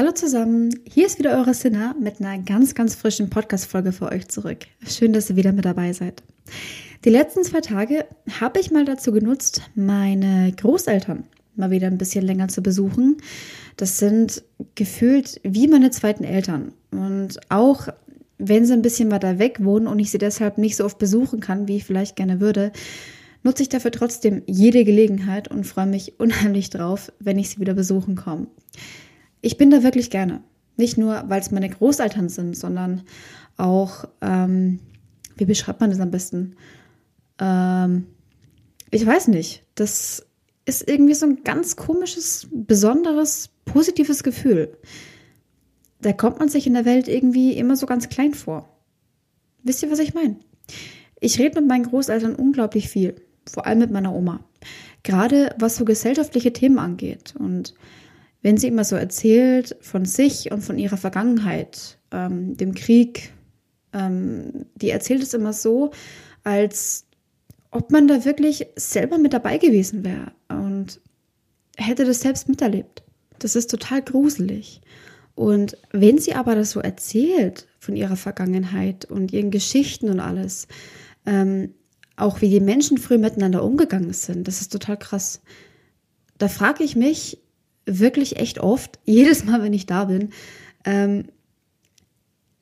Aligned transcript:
Hallo 0.00 0.12
zusammen, 0.12 0.70
hier 0.90 1.04
ist 1.04 1.18
wieder 1.18 1.36
eure 1.36 1.52
Sinner 1.52 1.94
mit 2.00 2.20
einer 2.20 2.38
ganz, 2.42 2.74
ganz 2.74 2.94
frischen 2.94 3.28
Podcast-Folge 3.28 3.92
für 3.92 4.06
euch 4.06 4.28
zurück. 4.28 4.60
Schön, 4.88 5.12
dass 5.12 5.28
ihr 5.28 5.36
wieder 5.36 5.52
mit 5.52 5.66
dabei 5.66 5.92
seid. 5.92 6.22
Die 7.04 7.10
letzten 7.10 7.44
zwei 7.44 7.60
Tage 7.60 8.06
habe 8.40 8.60
ich 8.60 8.70
mal 8.70 8.86
dazu 8.86 9.12
genutzt, 9.12 9.60
meine 9.74 10.54
Großeltern 10.56 11.24
mal 11.54 11.70
wieder 11.70 11.88
ein 11.88 11.98
bisschen 11.98 12.24
länger 12.24 12.48
zu 12.48 12.62
besuchen. 12.62 13.18
Das 13.76 13.98
sind 13.98 14.42
gefühlt 14.74 15.38
wie 15.42 15.68
meine 15.68 15.90
zweiten 15.90 16.24
Eltern. 16.24 16.72
Und 16.90 17.38
auch 17.50 17.88
wenn 18.38 18.64
sie 18.64 18.72
ein 18.72 18.80
bisschen 18.80 19.10
weiter 19.10 19.38
weg 19.38 19.62
wohnen 19.62 19.86
und 19.86 19.98
ich 19.98 20.10
sie 20.10 20.16
deshalb 20.16 20.56
nicht 20.56 20.76
so 20.76 20.86
oft 20.86 20.96
besuchen 20.96 21.40
kann, 21.40 21.68
wie 21.68 21.76
ich 21.76 21.84
vielleicht 21.84 22.16
gerne 22.16 22.40
würde, 22.40 22.72
nutze 23.42 23.62
ich 23.62 23.68
dafür 23.68 23.90
trotzdem 23.90 24.44
jede 24.46 24.86
Gelegenheit 24.86 25.48
und 25.48 25.66
freue 25.66 25.84
mich 25.84 26.14
unheimlich 26.18 26.70
drauf, 26.70 27.12
wenn 27.18 27.38
ich 27.38 27.50
sie 27.50 27.60
wieder 27.60 27.74
besuchen 27.74 28.16
komme. 28.16 28.46
Ich 29.40 29.56
bin 29.56 29.70
da 29.70 29.82
wirklich 29.82 30.10
gerne. 30.10 30.42
Nicht 30.76 30.98
nur, 30.98 31.24
weil 31.28 31.40
es 31.40 31.50
meine 31.50 31.68
Großeltern 31.68 32.28
sind, 32.28 32.56
sondern 32.56 33.02
auch, 33.56 34.04
ähm, 34.20 34.80
wie 35.36 35.44
beschreibt 35.44 35.80
man 35.80 35.90
das 35.90 36.00
am 36.00 36.10
besten? 36.10 36.56
Ähm, 37.38 38.06
ich 38.90 39.04
weiß 39.04 39.28
nicht. 39.28 39.64
Das 39.74 40.26
ist 40.64 40.88
irgendwie 40.88 41.14
so 41.14 41.26
ein 41.26 41.42
ganz 41.44 41.76
komisches, 41.76 42.48
besonderes, 42.52 43.50
positives 43.64 44.22
Gefühl. 44.22 44.76
Da 46.00 46.12
kommt 46.12 46.38
man 46.38 46.48
sich 46.48 46.66
in 46.66 46.74
der 46.74 46.84
Welt 46.84 47.08
irgendwie 47.08 47.52
immer 47.52 47.76
so 47.76 47.86
ganz 47.86 48.08
klein 48.08 48.34
vor. 48.34 48.68
Wisst 49.62 49.82
ihr, 49.82 49.90
was 49.90 49.98
ich 49.98 50.14
meine? 50.14 50.36
Ich 51.20 51.38
rede 51.38 51.60
mit 51.60 51.68
meinen 51.68 51.84
Großeltern 51.84 52.34
unglaublich 52.34 52.88
viel, 52.88 53.16
vor 53.50 53.66
allem 53.66 53.78
mit 53.80 53.90
meiner 53.90 54.14
Oma. 54.14 54.40
Gerade 55.02 55.54
was 55.58 55.76
so 55.76 55.84
gesellschaftliche 55.84 56.52
Themen 56.52 56.78
angeht. 56.78 57.34
Und 57.38 57.74
wenn 58.42 58.56
sie 58.56 58.68
immer 58.68 58.84
so 58.84 58.96
erzählt 58.96 59.76
von 59.80 60.04
sich 60.04 60.50
und 60.50 60.62
von 60.62 60.78
ihrer 60.78 60.96
Vergangenheit, 60.96 61.98
ähm, 62.10 62.56
dem 62.56 62.74
Krieg, 62.74 63.32
ähm, 63.92 64.66
die 64.74 64.90
erzählt 64.90 65.22
es 65.22 65.34
immer 65.34 65.52
so, 65.52 65.90
als 66.42 67.06
ob 67.70 67.90
man 67.90 68.08
da 68.08 68.24
wirklich 68.24 68.66
selber 68.76 69.18
mit 69.18 69.32
dabei 69.32 69.58
gewesen 69.58 70.04
wäre 70.04 70.32
und 70.48 71.00
hätte 71.76 72.04
das 72.04 72.20
selbst 72.20 72.48
miterlebt. 72.48 73.02
Das 73.38 73.56
ist 73.56 73.70
total 73.70 74.02
gruselig. 74.02 74.80
Und 75.34 75.76
wenn 75.92 76.18
sie 76.18 76.34
aber 76.34 76.54
das 76.54 76.72
so 76.72 76.80
erzählt 76.80 77.66
von 77.78 77.96
ihrer 77.96 78.16
Vergangenheit 78.16 79.04
und 79.04 79.32
ihren 79.32 79.50
Geschichten 79.50 80.10
und 80.10 80.20
alles, 80.20 80.66
ähm, 81.24 81.74
auch 82.16 82.40
wie 82.42 82.50
die 82.50 82.60
Menschen 82.60 82.98
früher 82.98 83.18
miteinander 83.18 83.64
umgegangen 83.64 84.12
sind, 84.12 84.46
das 84.46 84.60
ist 84.60 84.72
total 84.72 84.98
krass. 84.98 85.40
Da 86.36 86.48
frage 86.48 86.84
ich 86.84 86.96
mich, 86.96 87.38
wirklich 87.98 88.36
echt 88.36 88.60
oft, 88.60 88.98
jedes 89.04 89.44
Mal, 89.44 89.62
wenn 89.62 89.72
ich 89.72 89.86
da 89.86 90.04
bin, 90.04 90.30
ähm, 90.84 91.26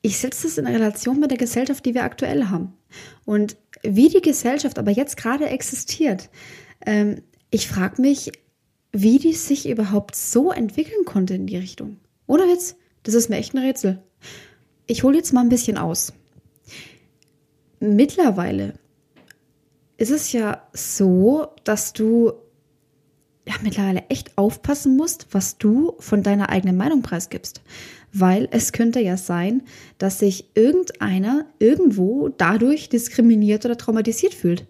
ich 0.01 0.17
setze 0.17 0.43
das 0.43 0.57
in 0.57 0.67
Relation 0.67 1.19
mit 1.19 1.31
der 1.31 1.37
Gesellschaft, 1.37 1.85
die 1.85 1.93
wir 1.93 2.03
aktuell 2.03 2.45
haben. 2.45 2.73
Und 3.25 3.57
wie 3.83 4.09
die 4.09 4.21
Gesellschaft 4.21 4.79
aber 4.79 4.91
jetzt 4.91 5.17
gerade 5.17 5.49
existiert, 5.49 6.29
ähm, 6.85 7.21
ich 7.51 7.67
frage 7.67 8.01
mich, 8.01 8.31
wie 8.91 9.19
die 9.19 9.33
sich 9.33 9.67
überhaupt 9.67 10.15
so 10.15 10.51
entwickeln 10.51 11.05
konnte 11.05 11.33
in 11.33 11.47
die 11.47 11.57
Richtung. 11.57 11.97
Oder 12.27 12.45
jetzt, 12.45 12.77
das 13.03 13.13
ist 13.13 13.29
mir 13.29 13.37
echt 13.37 13.53
ein 13.53 13.63
Rätsel. 13.63 14.01
Ich 14.87 15.03
hole 15.03 15.17
jetzt 15.17 15.33
mal 15.33 15.41
ein 15.41 15.49
bisschen 15.49 15.77
aus. 15.77 16.13
Mittlerweile 17.79 18.73
ist 19.97 20.11
es 20.11 20.31
ja 20.31 20.67
so, 20.73 21.47
dass 21.63 21.93
du 21.93 22.33
ja, 23.49 23.55
mittlerweile 23.63 24.03
echt 24.09 24.37
aufpassen 24.37 24.95
musst, 24.95 25.25
was 25.31 25.57
du 25.57 25.95
von 25.97 26.21
deiner 26.21 26.49
eigenen 26.49 26.77
Meinung 26.77 27.01
preisgibst. 27.01 27.61
Weil 28.13 28.47
es 28.51 28.73
könnte 28.73 28.99
ja 28.99 29.17
sein, 29.17 29.63
dass 29.97 30.19
sich 30.19 30.51
irgendeiner 30.53 31.47
irgendwo 31.57 32.29
dadurch 32.29 32.89
diskriminiert 32.89 33.65
oder 33.65 33.75
traumatisiert 33.75 34.35
fühlt. 34.35 34.67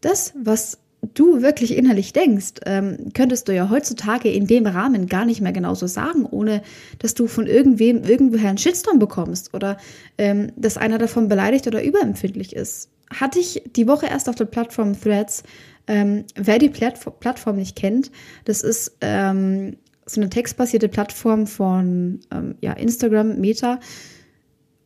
Das, 0.00 0.32
was 0.36 0.78
du 1.14 1.42
wirklich 1.42 1.76
innerlich 1.76 2.12
denkst, 2.12 2.54
ähm, 2.66 3.10
könntest 3.14 3.48
du 3.48 3.54
ja 3.54 3.70
heutzutage 3.70 4.30
in 4.30 4.46
dem 4.46 4.66
Rahmen 4.66 5.06
gar 5.06 5.24
nicht 5.24 5.40
mehr 5.40 5.52
genauso 5.52 5.86
sagen, 5.86 6.24
ohne 6.24 6.62
dass 6.98 7.14
du 7.14 7.26
von 7.26 7.46
irgendwem 7.46 8.04
irgendwoher 8.04 8.48
einen 8.48 8.58
Shitstorm 8.58 8.98
bekommst 8.98 9.54
oder 9.54 9.76
ähm, 10.18 10.52
dass 10.56 10.76
einer 10.76 10.98
davon 10.98 11.28
beleidigt 11.28 11.66
oder 11.66 11.82
überempfindlich 11.82 12.54
ist. 12.54 12.90
Hatte 13.14 13.38
ich 13.38 13.62
die 13.76 13.86
Woche 13.86 14.06
erst 14.06 14.28
auf 14.28 14.34
der 14.34 14.46
Plattform 14.46 15.00
Threads 15.00 15.42
ähm, 15.86 16.24
wer 16.34 16.58
die 16.58 16.68
Plattform 16.68 17.56
nicht 17.56 17.76
kennt, 17.76 18.10
das 18.44 18.62
ist 18.62 18.96
ähm, 19.00 19.76
so 20.04 20.20
eine 20.20 20.30
textbasierte 20.30 20.88
Plattform 20.88 21.46
von 21.46 22.20
ähm, 22.32 22.56
ja, 22.60 22.72
Instagram, 22.72 23.40
Meta, 23.40 23.80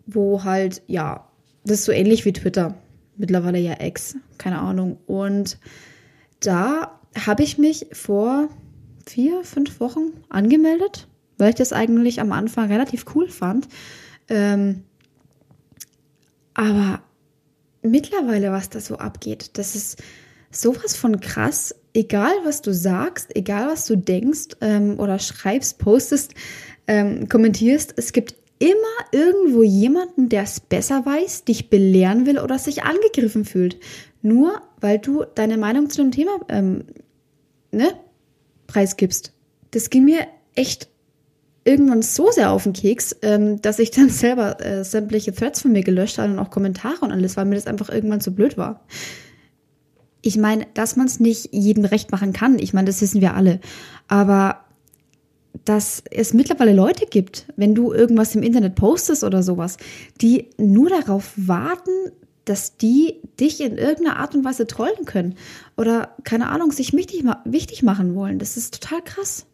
wo 0.06 0.44
halt, 0.44 0.82
ja, 0.86 1.26
das 1.64 1.80
ist 1.80 1.84
so 1.86 1.92
ähnlich 1.92 2.24
wie 2.24 2.32
Twitter. 2.32 2.74
Mittlerweile 3.16 3.58
ja 3.58 3.74
Ex, 3.74 4.16
keine 4.38 4.58
Ahnung. 4.58 4.98
Und 5.06 5.58
da 6.40 7.00
habe 7.16 7.42
ich 7.42 7.58
mich 7.58 7.86
vor 7.92 8.48
vier, 9.06 9.44
fünf 9.44 9.80
Wochen 9.80 10.12
angemeldet, 10.28 11.08
weil 11.38 11.50
ich 11.50 11.56
das 11.56 11.72
eigentlich 11.72 12.20
am 12.20 12.32
Anfang 12.32 12.68
relativ 12.68 13.04
cool 13.14 13.28
fand. 13.28 13.68
Ähm, 14.28 14.84
aber 16.54 17.02
mittlerweile, 17.82 18.52
was 18.52 18.70
da 18.70 18.80
so 18.80 18.96
abgeht, 18.96 19.50
das 19.54 19.74
ist 19.74 20.02
sowas 20.50 20.96
von 20.96 21.20
krass, 21.20 21.74
egal 21.94 22.32
was 22.44 22.62
du 22.62 22.72
sagst, 22.72 23.34
egal 23.36 23.68
was 23.68 23.86
du 23.86 23.96
denkst 23.96 24.56
ähm, 24.60 24.98
oder 24.98 25.18
schreibst, 25.18 25.78
postest, 25.78 26.34
ähm, 26.86 27.28
kommentierst, 27.28 27.94
es 27.96 28.12
gibt 28.12 28.34
immer 28.58 28.74
irgendwo 29.12 29.62
jemanden, 29.62 30.28
der 30.28 30.42
es 30.42 30.60
besser 30.60 31.06
weiß, 31.06 31.44
dich 31.44 31.70
belehren 31.70 32.26
will 32.26 32.38
oder 32.38 32.58
sich 32.58 32.82
angegriffen 32.82 33.44
fühlt. 33.44 33.78
Nur 34.22 34.60
weil 34.80 34.98
du 34.98 35.24
deine 35.34 35.56
Meinung 35.56 35.90
zu 35.90 36.02
dem 36.02 36.10
Thema 36.10 36.38
ähm, 36.48 36.84
ne, 37.72 37.92
preisgibst. 38.66 39.32
Das 39.70 39.90
ging 39.90 40.04
mir 40.04 40.26
echt 40.54 40.88
irgendwann 41.64 42.02
so 42.02 42.30
sehr 42.30 42.50
auf 42.50 42.64
den 42.64 42.72
Keks, 42.72 43.16
ähm, 43.22 43.60
dass 43.62 43.78
ich 43.78 43.90
dann 43.90 44.08
selber 44.08 44.64
äh, 44.64 44.84
sämtliche 44.84 45.32
Threads 45.32 45.62
von 45.62 45.72
mir 45.72 45.82
gelöscht 45.82 46.18
habe 46.18 46.32
und 46.32 46.38
auch 46.38 46.50
Kommentare 46.50 47.00
und 47.00 47.12
alles, 47.12 47.36
weil 47.36 47.44
mir 47.44 47.54
das 47.54 47.66
einfach 47.66 47.88
irgendwann 47.88 48.20
zu 48.20 48.34
blöd 48.34 48.56
war 48.56 48.84
ich 50.22 50.36
meine, 50.36 50.66
dass 50.74 50.96
man 50.96 51.06
es 51.06 51.20
nicht 51.20 51.48
jedem 51.52 51.84
recht 51.84 52.12
machen 52.12 52.32
kann, 52.32 52.58
ich 52.58 52.72
meine, 52.72 52.86
das 52.86 53.00
wissen 53.00 53.20
wir 53.20 53.34
alle. 53.34 53.60
Aber 54.08 54.64
dass 55.64 56.02
es 56.10 56.32
mittlerweile 56.32 56.72
Leute 56.72 57.06
gibt, 57.06 57.46
wenn 57.56 57.74
du 57.74 57.92
irgendwas 57.92 58.34
im 58.34 58.42
Internet 58.42 58.76
postest 58.76 59.24
oder 59.24 59.42
sowas, 59.42 59.76
die 60.20 60.48
nur 60.58 60.90
darauf 60.90 61.32
warten, 61.36 61.90
dass 62.44 62.76
die 62.76 63.20
dich 63.38 63.60
in 63.60 63.78
irgendeiner 63.78 64.18
Art 64.18 64.34
und 64.34 64.44
Weise 64.44 64.66
trollen 64.66 65.04
können 65.04 65.36
oder 65.76 66.14
keine 66.24 66.48
Ahnung, 66.48 66.72
sich 66.72 66.92
wichtig, 66.92 67.24
wichtig 67.44 67.82
machen 67.82 68.14
wollen. 68.14 68.38
Das 68.38 68.56
ist 68.56 68.80
total 68.80 69.02
krass. 69.02 69.46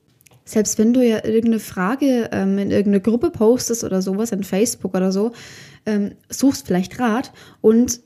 Selbst 0.45 0.79
wenn 0.79 0.95
du 0.95 1.07
ja 1.07 1.25
irgendeine 1.25 1.59
Frage 1.59 2.31
ähm, 2.33 2.59
in 2.59 2.71
irgendeine 2.71 3.01
Gruppe 3.01 3.31
postest 3.31 3.83
oder 3.83 4.01
sowas, 4.01 4.31
in 4.31 4.45
Facebook 4.45 4.95
oder 4.95 5.11
so, 5.11 5.33
ähm, 5.87 6.13
suchst 6.29 6.67
vielleicht 6.67 7.01
Rat 7.01 7.33
und 7.61 8.01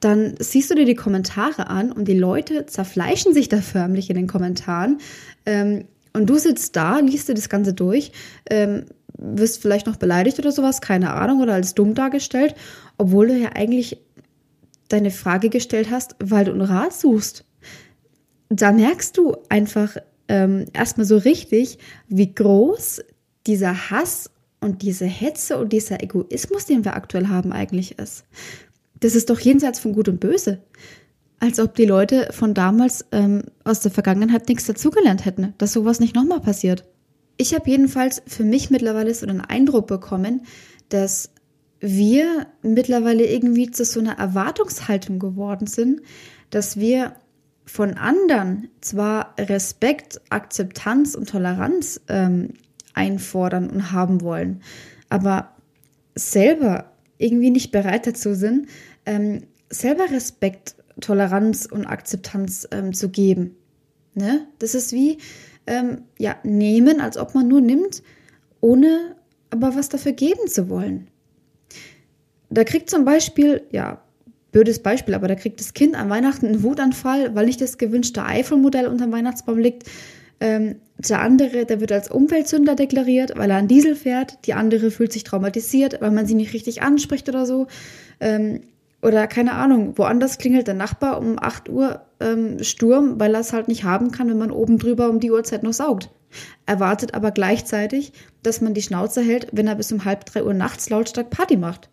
dann 0.00 0.34
siehst 0.38 0.70
du 0.70 0.74
dir 0.74 0.86
die 0.86 0.94
Kommentare 0.94 1.68
an 1.68 1.92
und 1.92 2.08
die 2.08 2.18
Leute 2.18 2.66
zerfleischen 2.66 3.34
sich 3.34 3.48
da 3.48 3.60
förmlich 3.60 4.10
in 4.10 4.16
den 4.16 4.26
Kommentaren. 4.26 4.98
Ähm, 5.46 5.84
und 6.14 6.28
du 6.28 6.38
sitzt 6.38 6.76
da, 6.76 6.98
liest 6.98 7.28
dir 7.28 7.34
das 7.34 7.48
Ganze 7.48 7.72
durch, 7.72 8.12
ähm, 8.50 8.86
wirst 9.16 9.62
vielleicht 9.62 9.86
noch 9.86 9.96
beleidigt 9.96 10.38
oder 10.38 10.50
sowas, 10.50 10.80
keine 10.80 11.12
Ahnung, 11.12 11.40
oder 11.40 11.54
als 11.54 11.74
dumm 11.74 11.94
dargestellt, 11.94 12.54
obwohl 12.98 13.28
du 13.28 13.36
ja 13.36 13.50
eigentlich 13.54 13.98
deine 14.92 15.10
Frage 15.10 15.48
gestellt 15.48 15.90
hast, 15.90 16.16
weil 16.18 16.44
du 16.44 16.52
einen 16.52 16.62
Rat 16.62 16.92
suchst. 16.92 17.44
Da 18.48 18.72
merkst 18.72 19.16
du 19.16 19.36
einfach 19.48 19.96
ähm, 20.28 20.66
erstmal 20.72 21.06
so 21.06 21.16
richtig, 21.16 21.78
wie 22.08 22.34
groß 22.34 23.02
dieser 23.46 23.90
Hass 23.90 24.30
und 24.60 24.82
diese 24.82 25.06
Hetze 25.06 25.58
und 25.58 25.72
dieser 25.72 26.02
Egoismus, 26.02 26.66
den 26.66 26.84
wir 26.84 26.94
aktuell 26.94 27.28
haben, 27.28 27.52
eigentlich 27.52 27.98
ist. 27.98 28.24
Das 29.00 29.14
ist 29.14 29.30
doch 29.30 29.40
jenseits 29.40 29.80
von 29.80 29.92
Gut 29.92 30.08
und 30.08 30.20
Böse. 30.20 30.62
Als 31.40 31.58
ob 31.58 31.74
die 31.74 31.86
Leute 31.86 32.28
von 32.30 32.54
damals 32.54 33.04
ähm, 33.10 33.42
aus 33.64 33.80
der 33.80 33.90
Vergangenheit 33.90 34.48
nichts 34.48 34.66
dazugelernt 34.66 35.24
hätten, 35.24 35.54
dass 35.58 35.72
sowas 35.72 35.98
nicht 35.98 36.14
nochmal 36.14 36.40
passiert. 36.40 36.84
Ich 37.36 37.54
habe 37.54 37.68
jedenfalls 37.68 38.22
für 38.28 38.44
mich 38.44 38.70
mittlerweile 38.70 39.12
so 39.12 39.26
einen 39.26 39.40
Eindruck 39.40 39.88
bekommen, 39.88 40.42
dass 40.88 41.30
wir 41.82 42.46
mittlerweile 42.62 43.26
irgendwie 43.26 43.70
zu 43.70 43.84
so 43.84 44.00
einer 44.00 44.18
Erwartungshaltung 44.18 45.18
geworden 45.18 45.66
sind, 45.66 46.00
dass 46.50 46.78
wir 46.78 47.16
von 47.64 47.94
anderen 47.94 48.68
zwar 48.80 49.34
Respekt, 49.38 50.20
Akzeptanz 50.30 51.14
und 51.14 51.28
Toleranz 51.28 52.00
ähm, 52.08 52.54
einfordern 52.94 53.68
und 53.68 53.92
haben 53.92 54.20
wollen, 54.20 54.62
aber 55.08 55.56
selber 56.14 56.92
irgendwie 57.18 57.50
nicht 57.50 57.72
bereit 57.72 58.06
dazu 58.06 58.34
sind, 58.34 58.68
ähm, 59.06 59.44
selber 59.68 60.10
Respekt, 60.10 60.76
Toleranz 61.00 61.66
und 61.66 61.86
Akzeptanz 61.86 62.68
ähm, 62.70 62.92
zu 62.92 63.08
geben. 63.08 63.56
Ne? 64.14 64.46
Das 64.58 64.74
ist 64.74 64.92
wie 64.92 65.18
ähm, 65.66 66.02
ja, 66.18 66.36
nehmen, 66.42 67.00
als 67.00 67.16
ob 67.16 67.34
man 67.34 67.48
nur 67.48 67.60
nimmt 67.60 68.02
ohne 68.62 69.16
aber 69.50 69.74
was 69.74 69.90
dafür 69.90 70.12
geben 70.12 70.46
zu 70.46 70.70
wollen. 70.70 71.08
Da 72.52 72.64
kriegt 72.64 72.90
zum 72.90 73.04
Beispiel, 73.04 73.62
ja, 73.70 74.02
blödes 74.52 74.80
Beispiel, 74.80 75.14
aber 75.14 75.28
da 75.28 75.34
kriegt 75.34 75.58
das 75.60 75.72
Kind 75.72 75.94
an 75.96 76.10
Weihnachten 76.10 76.46
einen 76.46 76.62
Wutanfall, 76.62 77.34
weil 77.34 77.46
nicht 77.46 77.60
das 77.60 77.78
gewünschte 77.78 78.24
iPhone-Modell 78.24 78.86
unter 78.86 79.06
dem 79.06 79.12
Weihnachtsbaum 79.12 79.58
liegt. 79.58 79.88
Ähm, 80.40 80.76
der 80.98 81.20
andere, 81.20 81.64
der 81.64 81.80
wird 81.80 81.92
als 81.92 82.10
Umweltsünder 82.10 82.74
deklariert, 82.74 83.32
weil 83.36 83.50
er 83.50 83.56
einen 83.56 83.68
Diesel 83.68 83.96
fährt. 83.96 84.46
Die 84.46 84.54
andere 84.54 84.90
fühlt 84.90 85.12
sich 85.12 85.24
traumatisiert, 85.24 86.00
weil 86.00 86.10
man 86.10 86.26
sie 86.26 86.34
nicht 86.34 86.52
richtig 86.52 86.82
anspricht 86.82 87.28
oder 87.28 87.46
so. 87.46 87.66
Ähm, 88.20 88.60
oder 89.00 89.26
keine 89.26 89.54
Ahnung, 89.54 89.98
woanders 89.98 90.38
klingelt 90.38 90.68
der 90.68 90.74
Nachbar 90.74 91.18
um 91.18 91.38
8 91.38 91.68
Uhr 91.68 92.02
ähm, 92.20 92.62
Sturm, 92.62 93.18
weil 93.18 93.34
er 93.34 93.40
es 93.40 93.52
halt 93.52 93.66
nicht 93.66 93.84
haben 93.84 94.12
kann, 94.12 94.28
wenn 94.28 94.38
man 94.38 94.52
oben 94.52 94.78
drüber 94.78 95.08
um 95.10 95.18
die 95.18 95.32
Uhrzeit 95.32 95.64
noch 95.64 95.72
saugt. 95.72 96.10
Erwartet 96.66 97.14
aber 97.14 97.32
gleichzeitig, 97.32 98.12
dass 98.42 98.60
man 98.60 98.74
die 98.74 98.82
Schnauze 98.82 99.22
hält, 99.22 99.48
wenn 99.52 99.66
er 99.66 99.74
bis 99.74 99.90
um 99.90 100.04
halb 100.04 100.24
drei 100.26 100.44
Uhr 100.44 100.54
nachts 100.54 100.88
lautstark 100.88 101.30
Party 101.30 101.56
macht. 101.56 101.88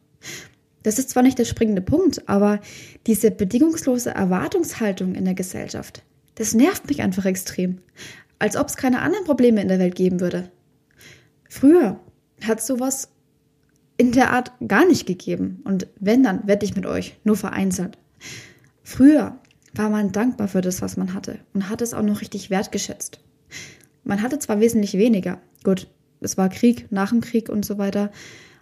Das 0.84 1.00
ist 1.00 1.10
zwar 1.10 1.24
nicht 1.24 1.38
der 1.38 1.46
springende 1.46 1.82
Punkt, 1.82 2.28
aber 2.30 2.60
diese 3.08 3.32
bedingungslose 3.32 4.12
Erwartungshaltung 4.12 5.16
in 5.16 5.26
der 5.26 5.34
Gesellschaft, 5.34 6.04
das 6.36 6.54
nervt 6.54 6.88
mich 6.88 7.02
einfach 7.02 7.26
extrem. 7.26 7.80
Als 8.40 8.56
ob 8.56 8.68
es 8.68 8.78
keine 8.78 9.02
anderen 9.02 9.26
Probleme 9.26 9.62
in 9.62 9.68
der 9.68 9.80
Welt 9.80 9.96
geben 9.96 10.22
würde. 10.22 10.50
Früher 11.50 12.00
hat 12.42 12.62
sowas 12.62 13.10
in 13.98 14.14
der 14.14 14.32
Art 14.32 14.54
gar 14.66 14.86
nicht 14.86 15.06
gegeben. 15.06 15.62
Und 15.66 15.88
wenn, 16.00 16.24
dann 16.24 16.48
wette 16.48 16.66
ich 16.66 16.76
mit 16.76 16.86
euch, 16.86 17.18
nur 17.26 17.36
vereinzelt. 17.36 17.98
Früher 18.82 19.38
war 19.74 19.90
man 19.90 20.14
dankbar 20.14 20.48
für 20.48 20.62
das, 20.62 20.82
was 20.82 20.96
man 20.96 21.14
hatte 21.14 21.40
und 21.54 21.70
hat 21.70 21.82
es 21.82 21.94
auch 21.94 22.02
noch 22.02 22.22
richtig 22.22 22.50
wertgeschätzt. 22.50 23.20
Man 24.06 24.22
hatte 24.22 24.40
zwar 24.40 24.62
wesentlich 24.62 24.94
weniger, 24.94 25.40
gut, 25.64 25.88
es 26.22 26.38
war 26.38 26.50
Krieg, 26.50 26.92
nach 26.92 27.10
dem 27.10 27.22
Krieg 27.22 27.50
und 27.50 27.66
so 27.66 27.78
weiter, 27.78 28.12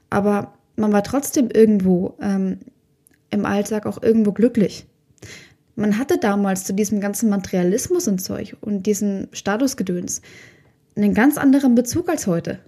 aber 0.10 0.58
man 0.78 0.94
war 0.94 1.04
trotzdem 1.04 1.50
irgendwo 1.54 2.16
ähm, 2.22 2.60
im 3.30 3.46
Alltag 3.46 3.86
auch 3.86 4.02
irgendwo 4.02 4.32
glücklich. 4.32 4.86
Man 5.76 5.98
hatte 5.98 6.18
damals 6.18 6.64
zu 6.64 6.74
diesem 6.74 7.02
ganzen 7.02 7.30
Materialismus 7.30 8.08
und 8.08 8.20
Zeug 8.20 8.56
und 8.62 8.86
diesem 8.86 9.28
Statusgedöns 9.32 10.22
einen 10.96 11.14
ganz 11.14 11.38
anderen 11.38 11.76
Bezug 11.76 12.10
als 12.10 12.26
heute. 12.26 12.60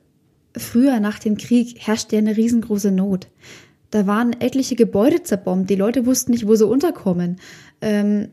Früher 0.55 0.99
nach 0.99 1.19
dem 1.19 1.37
Krieg 1.37 1.77
herrschte 1.79 2.17
eine 2.17 2.35
riesengroße 2.35 2.91
Not. 2.91 3.27
Da 3.91 4.05
waren 4.05 4.39
etliche 4.39 4.75
Gebäude 4.75 5.23
zerbombt, 5.23 5.69
die 5.69 5.75
Leute 5.75 6.05
wussten 6.05 6.31
nicht, 6.31 6.47
wo 6.47 6.55
sie 6.55 6.67
unterkommen. 6.67 7.37
Ähm, 7.81 8.29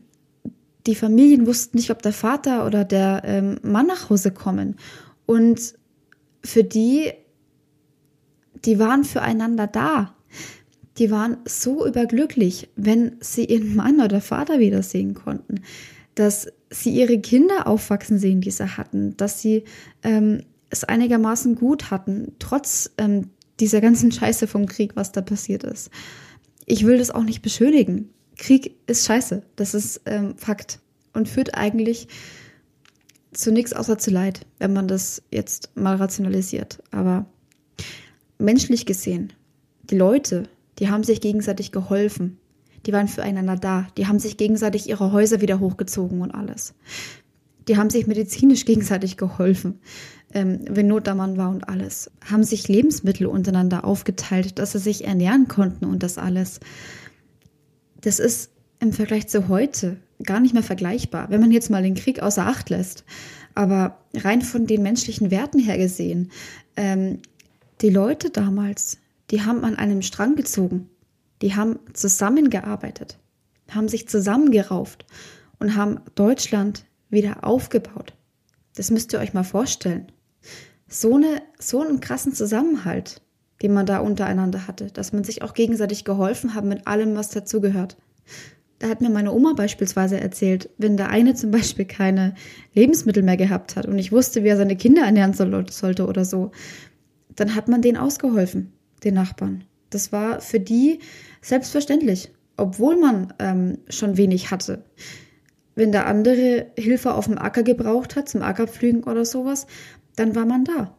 die 0.85 0.95
Familien 0.95 1.47
wussten 1.47 1.77
nicht, 1.77 1.89
ob 1.91 2.01
der 2.01 2.13
Vater 2.13 2.65
oder 2.65 2.85
der 2.85 3.23
ähm, 3.25 3.59
Mann 3.63 3.87
nach 3.87 4.09
Hause 4.09 4.31
kommen. 4.31 4.75
Und 5.25 5.73
für 6.43 6.63
die, 6.63 7.11
die 8.65 8.79
waren 8.79 9.03
füreinander 9.03 9.67
da. 9.67 10.15
Die 10.97 11.11
waren 11.11 11.37
so 11.45 11.85
überglücklich, 11.85 12.69
wenn 12.75 13.17
sie 13.19 13.45
ihren 13.45 13.75
Mann 13.75 13.99
oder 14.01 14.21
Vater 14.21 14.59
wiedersehen 14.59 15.13
konnten, 15.13 15.61
dass 16.15 16.47
sie 16.69 16.91
ihre 16.91 17.19
Kinder 17.19 17.67
aufwachsen 17.67 18.19
sehen, 18.19 18.41
die 18.41 18.51
sie 18.51 18.77
hatten, 18.77 19.15
dass 19.17 19.41
sie 19.41 19.63
ähm, 20.03 20.41
es 20.69 20.83
einigermaßen 20.83 21.55
gut 21.55 21.91
hatten, 21.91 22.33
trotz 22.39 22.91
ähm, 22.97 23.29
dieser 23.59 23.81
ganzen 23.81 24.11
Scheiße 24.13 24.47
vom 24.47 24.65
Krieg, 24.65 24.95
was 24.95 25.11
da 25.11 25.21
passiert 25.21 25.63
ist. 25.63 25.89
Ich 26.65 26.85
will 26.85 26.97
das 26.97 27.11
auch 27.11 27.23
nicht 27.23 27.41
beschönigen. 27.41 28.09
Krieg 28.37 28.75
ist 28.87 29.05
scheiße, 29.05 29.43
das 29.55 29.73
ist 29.73 30.01
ähm, 30.05 30.35
Fakt 30.37 30.79
und 31.13 31.27
führt 31.27 31.55
eigentlich 31.55 32.07
zu 33.31 33.51
nichts 33.51 33.73
außer 33.73 33.97
zu 33.97 34.11
Leid, 34.11 34.45
wenn 34.59 34.73
man 34.73 34.87
das 34.87 35.21
jetzt 35.31 35.71
mal 35.75 35.95
rationalisiert. 35.95 36.83
Aber 36.91 37.25
menschlich 38.37 38.85
gesehen, 38.85 39.33
die 39.89 39.97
Leute, 39.97 40.43
die 40.79 40.89
haben 40.89 41.03
sich 41.03 41.21
gegenseitig 41.21 41.71
geholfen. 41.71 42.37
Die 42.85 42.93
waren 42.93 43.07
füreinander 43.07 43.55
da. 43.55 43.87
Die 43.97 44.07
haben 44.07 44.19
sich 44.19 44.37
gegenseitig 44.37 44.87
ihre 44.87 45.11
Häuser 45.11 45.41
wieder 45.41 45.59
hochgezogen 45.59 46.21
und 46.21 46.31
alles. 46.31 46.73
Die 47.67 47.77
haben 47.77 47.89
sich 47.89 48.07
medizinisch 48.07 48.65
gegenseitig 48.65 49.17
geholfen 49.17 49.79
ähm, 50.33 50.59
wenn 50.69 50.87
Not 50.87 51.07
am 51.07 51.17
Mann 51.17 51.37
war 51.37 51.49
und 51.49 51.69
alles, 51.69 52.11
haben 52.29 52.43
sich 52.43 52.67
Lebensmittel 52.67 53.27
untereinander 53.27 53.85
aufgeteilt, 53.85 54.59
dass 54.59 54.73
sie 54.73 54.79
sich 54.79 55.05
ernähren 55.05 55.47
konnten 55.47 55.85
und 55.85 56.03
das 56.03 56.17
alles. 56.17 56.59
Das 58.01 58.19
ist 58.19 58.51
im 58.79 58.93
Vergleich 58.93 59.27
zu 59.27 59.47
heute 59.47 59.97
gar 60.23 60.39
nicht 60.39 60.53
mehr 60.53 60.63
vergleichbar, 60.63 61.29
wenn 61.29 61.41
man 61.41 61.51
jetzt 61.51 61.69
mal 61.69 61.83
den 61.83 61.95
Krieg 61.95 62.21
außer 62.21 62.45
Acht 62.45 62.69
lässt. 62.69 63.03
Aber 63.55 63.97
rein 64.13 64.41
von 64.41 64.67
den 64.67 64.83
menschlichen 64.83 65.31
Werten 65.31 65.59
her 65.59 65.77
gesehen, 65.77 66.31
ähm, 66.75 67.19
die 67.81 67.89
Leute 67.89 68.29
damals, 68.29 68.97
die 69.31 69.43
haben 69.43 69.63
an 69.63 69.75
einem 69.75 70.01
Strang 70.01 70.35
gezogen, 70.35 70.89
die 71.41 71.55
haben 71.55 71.79
zusammengearbeitet, 71.93 73.19
haben 73.69 73.87
sich 73.87 74.07
zusammengerauft 74.07 75.05
und 75.59 75.75
haben 75.75 75.99
Deutschland 76.15 76.85
wieder 77.09 77.43
aufgebaut. 77.43 78.13
Das 78.75 78.91
müsst 78.91 79.13
ihr 79.13 79.19
euch 79.19 79.33
mal 79.33 79.43
vorstellen 79.43 80.11
so, 80.87 81.15
eine, 81.15 81.41
so 81.59 81.81
einen 81.81 81.99
krassen 81.99 82.33
Zusammenhalt, 82.33 83.21
den 83.61 83.73
man 83.73 83.85
da 83.85 83.99
untereinander 83.99 84.67
hatte, 84.67 84.87
dass 84.87 85.13
man 85.13 85.23
sich 85.23 85.41
auch 85.41 85.53
gegenseitig 85.53 86.05
geholfen 86.05 86.53
hat 86.53 86.65
mit 86.65 86.87
allem, 86.87 87.15
was 87.15 87.29
dazugehört. 87.29 87.97
Da 88.79 88.89
hat 88.89 89.01
mir 89.01 89.09
meine 89.09 89.33
Oma 89.33 89.53
beispielsweise 89.53 90.19
erzählt, 90.19 90.69
wenn 90.77 90.97
der 90.97 91.09
eine 91.09 91.33
zum 91.33 91.49
Beispiel 91.51 91.85
keine 91.85 92.35
Lebensmittel 92.73 93.23
mehr 93.23 93.37
gehabt 93.37 93.75
hat 93.75 93.87
und 93.87 93.97
ich 93.97 94.11
wusste, 94.11 94.43
wie 94.43 94.49
er 94.49 94.57
seine 94.57 94.75
Kinder 94.75 95.03
ernähren 95.03 95.33
soll, 95.33 95.65
sollte 95.71 96.05
oder 96.05 96.25
so, 96.25 96.51
dann 97.37 97.55
hat 97.55 97.69
man 97.69 97.81
denen 97.81 97.97
ausgeholfen, 97.97 98.73
den 99.05 99.13
Nachbarn. 99.13 99.63
Das 99.89 100.11
war 100.11 100.41
für 100.41 100.59
die 100.59 100.99
selbstverständlich, 101.41 102.31
obwohl 102.57 102.97
man 102.97 103.33
ähm, 103.39 103.77
schon 103.87 104.17
wenig 104.17 104.51
hatte. 104.51 104.83
Wenn 105.75 105.91
der 105.91 106.07
andere 106.07 106.65
Hilfe 106.77 107.13
auf 107.13 107.25
dem 107.25 107.37
Acker 107.37 107.63
gebraucht 107.63 108.15
hat, 108.15 108.27
zum 108.27 108.41
Ackerpflügen 108.41 109.03
oder 109.03 109.23
sowas, 109.23 109.67
dann 110.15 110.35
war 110.35 110.45
man 110.45 110.65
da. 110.65 110.97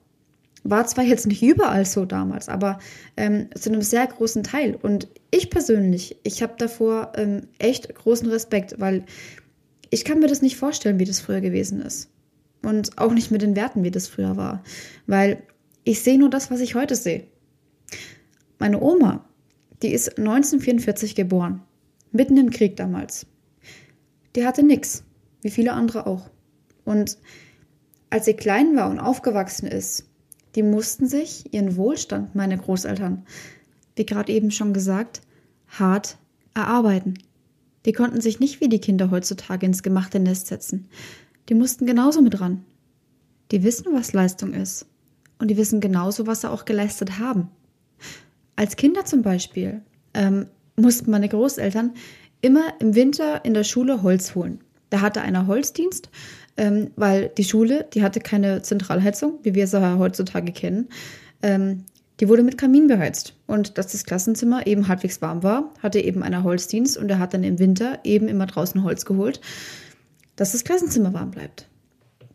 War 0.64 0.86
zwar 0.86 1.04
jetzt 1.04 1.26
nicht 1.26 1.42
überall 1.42 1.84
so 1.84 2.04
damals, 2.04 2.48
aber 2.48 2.78
ähm, 3.16 3.48
zu 3.54 3.70
einem 3.70 3.82
sehr 3.82 4.06
großen 4.06 4.42
Teil. 4.42 4.78
Und 4.80 5.08
ich 5.30 5.50
persönlich, 5.50 6.16
ich 6.22 6.42
habe 6.42 6.54
davor 6.58 7.12
ähm, 7.16 7.42
echt 7.58 7.92
großen 7.94 8.28
Respekt, 8.28 8.76
weil 8.78 9.04
ich 9.90 10.04
kann 10.04 10.20
mir 10.20 10.28
das 10.28 10.42
nicht 10.42 10.56
vorstellen, 10.56 10.98
wie 10.98 11.04
das 11.04 11.20
früher 11.20 11.40
gewesen 11.40 11.82
ist. 11.82 12.10
Und 12.62 12.98
auch 12.98 13.12
nicht 13.12 13.30
mit 13.30 13.42
den 13.42 13.56
Werten, 13.56 13.84
wie 13.84 13.90
das 13.90 14.08
früher 14.08 14.36
war. 14.36 14.62
Weil 15.06 15.42
ich 15.88 16.02
sehe 16.02 16.18
nur 16.18 16.28
das, 16.28 16.50
was 16.50 16.60
ich 16.60 16.74
heute 16.74 16.94
sehe. 16.94 17.26
Meine 18.58 18.78
Oma, 18.82 19.24
die 19.80 19.94
ist 19.94 20.18
1944 20.18 21.14
geboren. 21.14 21.62
Mitten 22.12 22.36
im 22.36 22.50
Krieg 22.50 22.76
damals. 22.76 23.24
Die 24.36 24.44
hatte 24.44 24.62
nichts. 24.62 25.02
Wie 25.40 25.48
viele 25.48 25.72
andere 25.72 26.06
auch. 26.06 26.28
Und 26.84 27.16
als 28.10 28.26
sie 28.26 28.34
klein 28.34 28.76
war 28.76 28.90
und 28.90 29.00
aufgewachsen 29.00 29.66
ist, 29.66 30.04
die 30.56 30.62
mussten 30.62 31.06
sich 31.06 31.54
ihren 31.54 31.76
Wohlstand, 31.76 32.34
meine 32.34 32.58
Großeltern, 32.58 33.24
wie 33.96 34.04
gerade 34.04 34.30
eben 34.30 34.50
schon 34.50 34.74
gesagt, 34.74 35.22
hart 35.68 36.18
erarbeiten. 36.52 37.14
Die 37.86 37.92
konnten 37.94 38.20
sich 38.20 38.40
nicht 38.40 38.60
wie 38.60 38.68
die 38.68 38.80
Kinder 38.80 39.10
heutzutage 39.10 39.64
ins 39.64 39.82
gemachte 39.82 40.20
Nest 40.20 40.48
setzen. 40.48 40.90
Die 41.48 41.54
mussten 41.54 41.86
genauso 41.86 42.20
mit 42.20 42.42
ran. 42.42 42.62
Die 43.52 43.62
wissen, 43.62 43.86
was 43.94 44.12
Leistung 44.12 44.52
ist. 44.52 44.84
Und 45.38 45.48
die 45.48 45.56
wissen 45.56 45.80
genauso, 45.80 46.26
was 46.26 46.40
sie 46.40 46.50
auch 46.50 46.64
geleistet 46.64 47.18
haben. 47.18 47.48
Als 48.56 48.76
Kinder 48.76 49.04
zum 49.04 49.22
Beispiel 49.22 49.82
ähm, 50.14 50.46
mussten 50.76 51.10
meine 51.10 51.28
Großeltern 51.28 51.94
immer 52.40 52.72
im 52.80 52.94
Winter 52.94 53.44
in 53.44 53.54
der 53.54 53.64
Schule 53.64 54.02
Holz 54.02 54.34
holen. 54.34 54.60
Da 54.90 55.00
hatte 55.00 55.22
einer 55.22 55.46
Holzdienst 55.46 56.10
ähm, 56.58 56.90
weil 56.96 57.28
die 57.28 57.44
Schule, 57.44 57.86
die 57.94 58.02
hatte 58.02 58.20
keine 58.20 58.60
Zentralheizung, 58.62 59.38
wie 59.42 59.54
wir 59.54 59.64
ja 59.64 59.98
heutzutage 59.98 60.52
kennen. 60.52 60.88
Ähm, 61.40 61.84
die 62.20 62.28
wurde 62.28 62.42
mit 62.42 62.58
Kamin 62.58 62.88
beheizt. 62.88 63.34
Und 63.46 63.78
dass 63.78 63.92
das 63.92 64.04
Klassenzimmer 64.04 64.66
eben 64.66 64.88
halbwegs 64.88 65.22
warm 65.22 65.44
war, 65.44 65.72
hatte 65.80 66.00
eben 66.00 66.24
einer 66.24 66.42
Holzdienst 66.42 66.98
und 66.98 67.08
er 67.08 67.20
hat 67.20 67.32
dann 67.32 67.44
im 67.44 67.60
Winter 67.60 68.00
eben 68.02 68.26
immer 68.26 68.46
draußen 68.46 68.82
Holz 68.82 69.04
geholt, 69.04 69.40
dass 70.34 70.52
das 70.52 70.64
Klassenzimmer 70.64 71.14
warm 71.14 71.30
bleibt. 71.30 71.68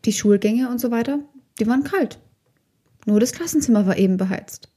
Die 0.06 0.14
Schulgänge 0.14 0.70
und 0.70 0.80
so 0.80 0.90
weiter, 0.90 1.20
die 1.60 1.68
waren 1.68 1.84
kalt. 1.84 2.18
Nur 3.06 3.20
das 3.20 3.34
Klassenzimmer 3.34 3.86
war 3.86 3.98
eben 3.98 4.18
beheizt. 4.18 4.70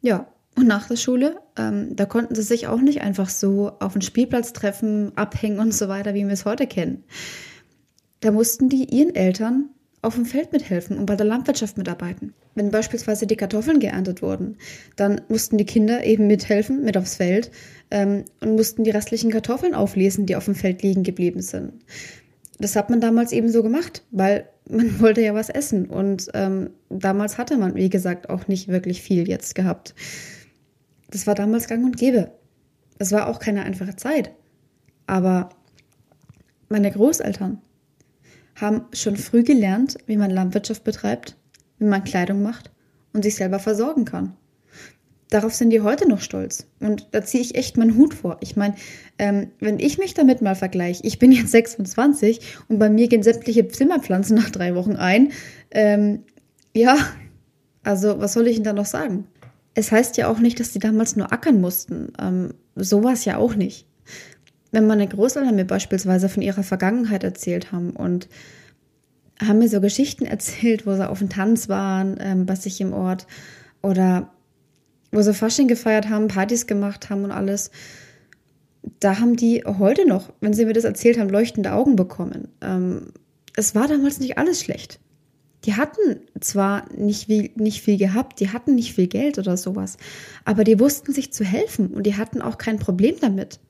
Ja, 0.00 0.32
und 0.56 0.66
nach 0.66 0.88
der 0.88 0.96
Schule, 0.96 1.40
ähm, 1.56 1.94
da 1.96 2.06
konnten 2.06 2.34
sie 2.34 2.42
sich 2.42 2.66
auch 2.66 2.80
nicht 2.80 3.02
einfach 3.02 3.28
so 3.28 3.72
auf 3.80 3.92
den 3.92 4.02
Spielplatz 4.02 4.52
treffen, 4.52 5.16
abhängen 5.16 5.58
und 5.58 5.72
so 5.72 5.88
weiter, 5.88 6.14
wie 6.14 6.26
wir 6.26 6.32
es 6.32 6.44
heute 6.44 6.66
kennen. 6.66 7.04
Da 8.20 8.30
mussten 8.30 8.68
die 8.68 8.84
ihren 8.84 9.14
Eltern 9.14 9.70
auf 10.02 10.14
dem 10.14 10.24
Feld 10.24 10.52
mithelfen 10.52 10.98
und 10.98 11.06
bei 11.06 11.16
der 11.16 11.26
Landwirtschaft 11.26 11.76
mitarbeiten. 11.76 12.32
Wenn 12.54 12.70
beispielsweise 12.70 13.26
die 13.26 13.36
Kartoffeln 13.36 13.80
geerntet 13.80 14.22
wurden, 14.22 14.56
dann 14.96 15.20
mussten 15.28 15.58
die 15.58 15.66
Kinder 15.66 16.04
eben 16.04 16.26
mithelfen, 16.26 16.84
mit 16.84 16.96
aufs 16.96 17.16
Feld 17.16 17.50
ähm, 17.90 18.24
und 18.40 18.56
mussten 18.56 18.84
die 18.84 18.90
restlichen 18.90 19.30
Kartoffeln 19.30 19.74
auflesen, 19.74 20.26
die 20.26 20.36
auf 20.36 20.46
dem 20.46 20.54
Feld 20.54 20.82
liegen 20.82 21.02
geblieben 21.02 21.42
sind. 21.42 21.74
Das 22.60 22.76
hat 22.76 22.90
man 22.90 23.00
damals 23.00 23.32
eben 23.32 23.50
so 23.50 23.62
gemacht, 23.62 24.04
weil 24.10 24.48
man 24.68 25.00
wollte 25.00 25.22
ja 25.22 25.34
was 25.34 25.48
essen. 25.48 25.86
Und 25.86 26.28
ähm, 26.34 26.70
damals 26.88 27.38
hatte 27.38 27.56
man, 27.56 27.74
wie 27.74 27.90
gesagt, 27.90 28.30
auch 28.30 28.46
nicht 28.48 28.68
wirklich 28.68 29.02
viel 29.02 29.28
jetzt 29.28 29.54
gehabt. 29.54 29.94
Das 31.10 31.26
war 31.26 31.34
damals 31.34 31.66
gang 31.66 31.84
und 31.84 31.96
gäbe. 31.96 32.32
Es 32.98 33.12
war 33.12 33.26
auch 33.26 33.38
keine 33.38 33.62
einfache 33.62 33.96
Zeit. 33.96 34.32
Aber 35.06 35.48
meine 36.68 36.90
Großeltern 36.90 37.60
haben 38.54 38.84
schon 38.92 39.16
früh 39.16 39.42
gelernt, 39.42 39.96
wie 40.06 40.16
man 40.16 40.30
Landwirtschaft 40.30 40.84
betreibt, 40.84 41.36
wie 41.78 41.86
man 41.86 42.04
Kleidung 42.04 42.42
macht 42.42 42.70
und 43.12 43.22
sich 43.22 43.34
selber 43.34 43.58
versorgen 43.58 44.04
kann 44.04 44.36
darauf 45.30 45.54
sind 45.54 45.70
die 45.70 45.80
heute 45.80 46.08
noch 46.08 46.20
stolz. 46.20 46.66
Und 46.80 47.08
da 47.12 47.22
ziehe 47.22 47.42
ich 47.42 47.54
echt 47.54 47.76
meinen 47.76 47.96
Hut 47.96 48.14
vor. 48.14 48.38
Ich 48.40 48.56
meine, 48.56 48.74
ähm, 49.18 49.50
wenn 49.60 49.78
ich 49.78 49.98
mich 49.98 50.14
damit 50.14 50.42
mal 50.42 50.56
vergleiche, 50.56 51.02
ich 51.04 51.18
bin 51.18 51.32
jetzt 51.32 51.50
26 51.52 52.40
und 52.68 52.78
bei 52.78 52.90
mir 52.90 53.08
gehen 53.08 53.22
sämtliche 53.22 53.66
Zimmerpflanzen 53.68 54.36
nach 54.36 54.50
drei 54.50 54.74
Wochen 54.74 54.96
ein. 54.96 55.32
Ähm, 55.70 56.24
ja, 56.74 56.96
also 57.82 58.18
was 58.18 58.34
soll 58.34 58.48
ich 58.48 58.56
Ihnen 58.56 58.64
da 58.64 58.72
noch 58.72 58.86
sagen? 58.86 59.26
Es 59.74 59.92
heißt 59.92 60.16
ja 60.16 60.28
auch 60.28 60.40
nicht, 60.40 60.60
dass 60.60 60.72
die 60.72 60.80
damals 60.80 61.16
nur 61.16 61.32
ackern 61.32 61.60
mussten. 61.60 62.12
Ähm, 62.20 62.54
so 62.74 63.02
war 63.04 63.12
es 63.12 63.24
ja 63.24 63.36
auch 63.36 63.54
nicht. 63.54 63.86
Wenn 64.72 64.86
meine 64.86 65.06
Großeltern 65.06 65.54
mir 65.54 65.64
beispielsweise 65.64 66.28
von 66.28 66.42
ihrer 66.42 66.62
Vergangenheit 66.62 67.24
erzählt 67.24 67.72
haben 67.72 67.90
und 67.90 68.28
haben 69.40 69.58
mir 69.58 69.68
so 69.68 69.80
Geschichten 69.80 70.26
erzählt, 70.26 70.86
wo 70.86 70.94
sie 70.94 71.08
auf 71.08 71.18
dem 71.18 71.28
Tanz 71.28 71.68
waren, 71.68 72.16
ähm, 72.20 72.46
bei 72.46 72.56
sich 72.56 72.80
im 72.80 72.92
Ort 72.92 73.26
oder 73.82 74.30
wo 75.12 75.22
sie 75.22 75.34
Fasching 75.34 75.68
gefeiert 75.68 76.08
haben, 76.08 76.28
Partys 76.28 76.66
gemacht 76.66 77.10
haben 77.10 77.24
und 77.24 77.32
alles, 77.32 77.70
da 79.00 79.18
haben 79.18 79.36
die 79.36 79.64
heute 79.64 80.06
noch, 80.06 80.32
wenn 80.40 80.54
sie 80.54 80.64
mir 80.64 80.72
das 80.72 80.84
erzählt 80.84 81.18
haben, 81.18 81.28
leuchtende 81.28 81.72
Augen 81.72 81.96
bekommen. 81.96 82.48
Ähm, 82.60 83.12
es 83.56 83.74
war 83.74 83.88
damals 83.88 84.20
nicht 84.20 84.38
alles 84.38 84.60
schlecht. 84.60 85.00
Die 85.64 85.74
hatten 85.74 86.20
zwar 86.40 86.90
nicht 86.94 87.26
viel, 87.26 87.50
nicht 87.56 87.82
viel 87.82 87.98
gehabt, 87.98 88.40
die 88.40 88.48
hatten 88.48 88.74
nicht 88.74 88.94
viel 88.94 89.08
Geld 89.08 89.38
oder 89.38 89.56
sowas, 89.58 89.98
aber 90.44 90.64
die 90.64 90.80
wussten 90.80 91.12
sich 91.12 91.32
zu 91.32 91.44
helfen 91.44 91.88
und 91.88 92.04
die 92.06 92.16
hatten 92.16 92.40
auch 92.40 92.56
kein 92.56 92.78
Problem 92.78 93.16
damit. 93.20 93.60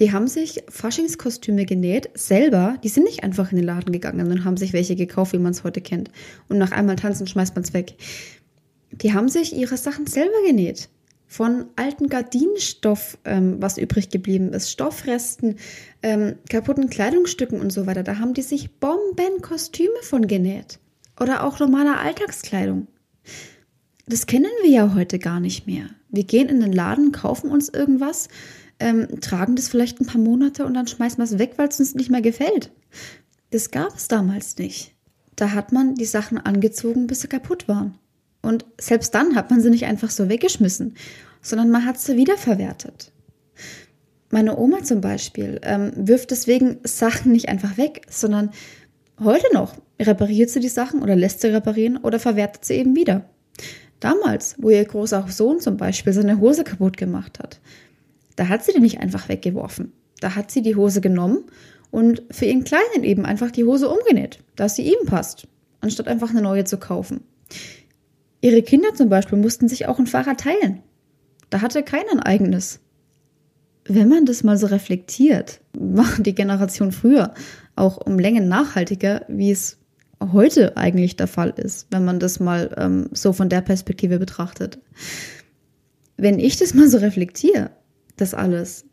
Die 0.00 0.10
haben 0.10 0.26
sich 0.26 0.64
Faschingskostüme 0.68 1.66
genäht, 1.66 2.10
selber. 2.14 2.78
Die 2.82 2.88
sind 2.88 3.04
nicht 3.04 3.22
einfach 3.22 3.52
in 3.52 3.56
den 3.58 3.66
Laden 3.66 3.92
gegangen 3.92 4.28
und 4.28 4.44
haben 4.44 4.56
sich 4.56 4.72
welche 4.72 4.96
gekauft, 4.96 5.32
wie 5.32 5.38
man 5.38 5.52
es 5.52 5.62
heute 5.62 5.80
kennt. 5.80 6.10
Und 6.48 6.58
nach 6.58 6.72
einmal 6.72 6.96
tanzen 6.96 7.28
schmeißt 7.28 7.54
man 7.54 7.62
es 7.62 7.74
weg 7.74 7.94
die 9.00 9.12
haben 9.12 9.28
sich 9.28 9.54
ihre 9.54 9.76
Sachen 9.76 10.06
selber 10.06 10.42
genäht. 10.46 10.88
Von 11.26 11.66
alten 11.76 12.08
Gardinenstoff, 12.08 13.18
ähm, 13.24 13.56
was 13.60 13.78
übrig 13.78 14.10
geblieben 14.10 14.52
ist, 14.52 14.70
Stoffresten, 14.70 15.56
ähm, 16.02 16.36
kaputten 16.48 16.90
Kleidungsstücken 16.90 17.60
und 17.60 17.72
so 17.72 17.86
weiter. 17.86 18.02
Da 18.02 18.18
haben 18.18 18.34
die 18.34 18.42
sich 18.42 18.78
Bombenkostüme 18.78 20.02
von 20.02 20.26
genäht. 20.26 20.78
Oder 21.18 21.44
auch 21.44 21.58
normale 21.58 21.98
Alltagskleidung. 21.98 22.86
Das 24.06 24.26
kennen 24.26 24.50
wir 24.62 24.70
ja 24.70 24.94
heute 24.94 25.18
gar 25.18 25.40
nicht 25.40 25.66
mehr. 25.66 25.86
Wir 26.10 26.24
gehen 26.24 26.48
in 26.48 26.60
den 26.60 26.72
Laden, 26.72 27.10
kaufen 27.10 27.50
uns 27.50 27.68
irgendwas, 27.68 28.28
ähm, 28.78 29.20
tragen 29.20 29.56
das 29.56 29.68
vielleicht 29.68 30.00
ein 30.00 30.06
paar 30.06 30.20
Monate 30.20 30.66
und 30.66 30.74
dann 30.74 30.86
schmeißen 30.86 31.18
wir 31.18 31.24
es 31.24 31.38
weg, 31.38 31.54
weil 31.56 31.68
es 31.68 31.80
uns 31.80 31.94
nicht 31.94 32.10
mehr 32.10 32.20
gefällt. 32.20 32.70
Das 33.50 33.70
gab 33.70 33.96
es 33.96 34.08
damals 34.08 34.58
nicht. 34.58 34.94
Da 35.36 35.52
hat 35.52 35.72
man 35.72 35.94
die 35.94 36.04
Sachen 36.04 36.38
angezogen, 36.38 37.06
bis 37.06 37.22
sie 37.22 37.28
kaputt 37.28 37.66
waren. 37.66 37.98
Und 38.44 38.66
selbst 38.78 39.14
dann 39.14 39.34
hat 39.34 39.50
man 39.50 39.60
sie 39.60 39.70
nicht 39.70 39.86
einfach 39.86 40.10
so 40.10 40.28
weggeschmissen, 40.28 40.94
sondern 41.40 41.70
man 41.70 41.84
hat 41.84 41.98
sie 41.98 42.16
wiederverwertet. 42.16 43.10
Meine 44.30 44.58
Oma 44.58 44.82
zum 44.82 45.00
Beispiel 45.00 45.60
ähm, 45.62 45.92
wirft 45.94 46.30
deswegen 46.30 46.78
Sachen 46.84 47.32
nicht 47.32 47.48
einfach 47.48 47.76
weg, 47.78 48.02
sondern 48.10 48.50
heute 49.22 49.46
noch 49.52 49.76
repariert 50.00 50.50
sie 50.50 50.60
die 50.60 50.68
Sachen 50.68 51.02
oder 51.02 51.16
lässt 51.16 51.40
sie 51.40 51.48
reparieren 51.48 51.96
oder 51.98 52.18
verwertet 52.18 52.64
sie 52.64 52.74
eben 52.74 52.96
wieder. 52.96 53.24
Damals, 54.00 54.56
wo 54.58 54.70
ihr 54.70 54.84
großer 54.84 55.26
Sohn 55.28 55.60
zum 55.60 55.76
Beispiel 55.76 56.12
seine 56.12 56.38
Hose 56.38 56.64
kaputt 56.64 56.96
gemacht 56.96 57.38
hat, 57.38 57.60
da 58.36 58.48
hat 58.48 58.64
sie 58.64 58.72
die 58.72 58.80
nicht 58.80 59.00
einfach 59.00 59.28
weggeworfen. 59.28 59.92
Da 60.20 60.34
hat 60.34 60.50
sie 60.50 60.62
die 60.62 60.76
Hose 60.76 61.00
genommen 61.00 61.44
und 61.90 62.22
für 62.30 62.44
ihren 62.46 62.64
Kleinen 62.64 63.04
eben 63.04 63.24
einfach 63.24 63.50
die 63.50 63.64
Hose 63.64 63.88
umgenäht, 63.88 64.40
dass 64.56 64.76
sie 64.76 64.82
ihm 64.82 65.06
passt, 65.06 65.46
anstatt 65.80 66.08
einfach 66.08 66.30
eine 66.30 66.42
neue 66.42 66.64
zu 66.64 66.76
kaufen. 66.76 67.20
Ihre 68.44 68.60
Kinder 68.60 68.92
zum 68.92 69.08
Beispiel 69.08 69.38
mussten 69.38 69.70
sich 69.70 69.86
auch 69.86 69.98
ein 69.98 70.06
Fahrrad 70.06 70.40
teilen. 70.40 70.82
Da 71.48 71.62
hatte 71.62 71.82
keiner 71.82 72.12
ein 72.12 72.20
eigenes. 72.20 72.78
Wenn 73.86 74.10
man 74.10 74.26
das 74.26 74.44
mal 74.44 74.58
so 74.58 74.66
reflektiert, 74.66 75.62
war 75.72 76.10
die 76.18 76.34
Generation 76.34 76.92
früher 76.92 77.32
auch 77.74 77.96
um 77.96 78.18
Längen 78.18 78.46
nachhaltiger, 78.46 79.24
wie 79.28 79.50
es 79.50 79.78
heute 80.20 80.76
eigentlich 80.76 81.16
der 81.16 81.26
Fall 81.26 81.54
ist, 81.56 81.86
wenn 81.90 82.04
man 82.04 82.20
das 82.20 82.38
mal 82.38 82.74
ähm, 82.76 83.08
so 83.12 83.32
von 83.32 83.48
der 83.48 83.62
Perspektive 83.62 84.18
betrachtet. 84.18 84.78
Wenn 86.18 86.38
ich 86.38 86.58
das 86.58 86.74
mal 86.74 86.90
so 86.90 86.98
reflektiere, 86.98 87.70
das 88.18 88.34
alles, 88.34 88.84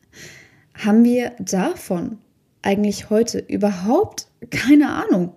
haben 0.75 1.03
wir 1.03 1.33
davon 1.39 2.19
eigentlich 2.61 3.09
heute 3.09 3.39
überhaupt 3.39 4.27
keine 4.49 4.93
Ahnung. 4.93 5.33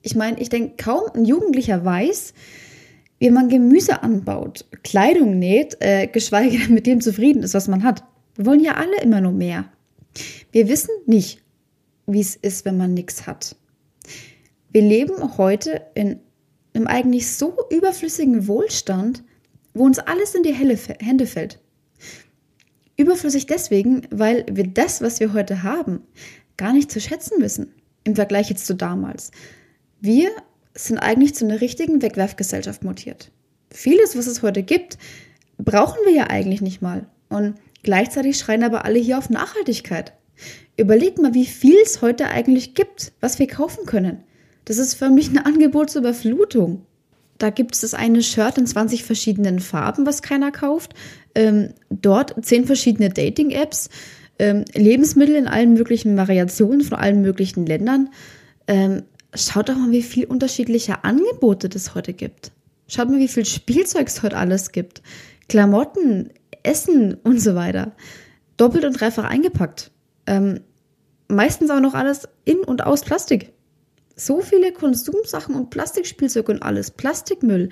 Ich 0.00 0.16
meine, 0.16 0.40
ich 0.40 0.48
denke, 0.48 0.82
kaum 0.82 1.02
ein 1.14 1.26
Jugendlicher 1.26 1.84
weiß, 1.84 2.32
wie 3.18 3.30
man 3.30 3.48
Gemüse 3.48 4.02
anbaut, 4.02 4.66
Kleidung 4.82 5.38
näht, 5.38 5.76
äh, 5.80 6.06
geschweige 6.06 6.58
denn 6.58 6.74
mit 6.74 6.86
dem 6.86 7.00
zufrieden 7.00 7.42
ist, 7.42 7.54
was 7.54 7.68
man 7.68 7.82
hat. 7.82 8.04
Wir 8.36 8.46
wollen 8.46 8.60
ja 8.60 8.74
alle 8.74 9.00
immer 9.02 9.20
nur 9.20 9.32
mehr. 9.32 9.66
Wir 10.52 10.68
wissen 10.68 10.90
nicht, 11.06 11.42
wie 12.06 12.20
es 12.20 12.36
ist, 12.36 12.64
wenn 12.64 12.76
man 12.76 12.94
nichts 12.94 13.26
hat. 13.26 13.56
Wir 14.70 14.82
leben 14.82 15.38
heute 15.38 15.82
in 15.94 16.18
einem 16.74 16.86
eigentlich 16.86 17.30
so 17.30 17.56
überflüssigen 17.70 18.48
Wohlstand, 18.48 19.22
wo 19.72 19.84
uns 19.84 19.98
alles 19.98 20.34
in 20.34 20.42
die 20.42 20.54
Hände 20.54 21.26
fällt. 21.26 21.60
Überflüssig 22.96 23.46
deswegen, 23.46 24.02
weil 24.10 24.44
wir 24.50 24.66
das, 24.66 25.00
was 25.00 25.20
wir 25.20 25.32
heute 25.32 25.62
haben, 25.62 26.00
gar 26.56 26.72
nicht 26.72 26.90
zu 26.90 27.00
schätzen 27.00 27.40
wissen 27.40 27.72
im 28.04 28.14
Vergleich 28.14 28.50
jetzt 28.50 28.66
zu 28.66 28.74
damals. 28.74 29.30
Wir 30.00 30.30
sind 30.74 30.98
eigentlich 30.98 31.34
zu 31.34 31.44
einer 31.44 31.60
richtigen 31.60 32.02
Wegwerfgesellschaft 32.02 32.84
mutiert. 32.84 33.30
Vieles, 33.70 34.16
was 34.16 34.26
es 34.26 34.42
heute 34.42 34.62
gibt, 34.62 34.98
brauchen 35.58 35.98
wir 36.04 36.12
ja 36.12 36.26
eigentlich 36.28 36.60
nicht 36.60 36.82
mal. 36.82 37.06
Und 37.28 37.54
gleichzeitig 37.82 38.38
schreien 38.38 38.64
aber 38.64 38.84
alle 38.84 38.98
hier 38.98 39.18
auf 39.18 39.30
Nachhaltigkeit. 39.30 40.12
Überlegt 40.76 41.18
mal, 41.18 41.34
wie 41.34 41.46
viel 41.46 41.76
es 41.82 42.02
heute 42.02 42.28
eigentlich 42.28 42.74
gibt, 42.74 43.12
was 43.20 43.38
wir 43.38 43.46
kaufen 43.46 43.86
können. 43.86 44.24
Das 44.64 44.78
ist 44.78 44.94
förmlich 44.94 45.28
eine 45.28 45.46
Angebotsüberflutung. 45.46 46.84
Da 47.38 47.50
gibt 47.50 47.74
es 47.74 47.82
das 47.82 47.94
eine 47.94 48.22
Shirt 48.22 48.58
in 48.58 48.66
20 48.66 49.04
verschiedenen 49.04 49.60
Farben, 49.60 50.06
was 50.06 50.22
keiner 50.22 50.50
kauft. 50.50 50.94
Ähm, 51.34 51.70
dort 51.90 52.34
10 52.44 52.66
verschiedene 52.66 53.10
Dating-Apps. 53.10 53.90
Ähm, 54.38 54.64
Lebensmittel 54.72 55.36
in 55.36 55.46
allen 55.46 55.74
möglichen 55.74 56.16
Variationen 56.16 56.80
von 56.80 56.98
allen 56.98 57.22
möglichen 57.22 57.66
Ländern. 57.66 58.10
Ähm, 58.66 59.02
Schaut 59.34 59.68
doch 59.68 59.76
mal, 59.76 59.90
wie 59.90 60.02
viel 60.02 60.26
unterschiedliche 60.26 61.04
Angebote 61.04 61.68
es 61.74 61.94
heute 61.94 62.12
gibt. 62.12 62.52
Schaut 62.86 63.08
mal, 63.08 63.18
wie 63.18 63.28
viel 63.28 63.44
Spielzeug 63.44 64.06
es 64.06 64.22
heute 64.22 64.36
alles 64.36 64.72
gibt. 64.72 65.02
Klamotten, 65.48 66.30
Essen 66.62 67.14
und 67.14 67.40
so 67.40 67.54
weiter. 67.54 67.92
Doppelt 68.56 68.84
und 68.84 69.00
dreifach 69.00 69.24
eingepackt. 69.24 69.90
Ähm, 70.26 70.60
meistens 71.28 71.70
auch 71.70 71.80
noch 71.80 71.94
alles 71.94 72.28
in 72.44 72.58
und 72.58 72.84
aus 72.84 73.02
Plastik. 73.02 73.52
So 74.16 74.40
viele 74.40 74.72
Konsumsachen 74.72 75.54
und 75.54 75.70
Plastikspielzeug 75.70 76.48
und 76.48 76.62
alles. 76.62 76.92
Plastikmüll 76.92 77.70